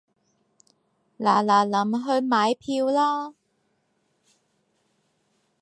[1.19, 3.35] 嗱嗱臨去買票啦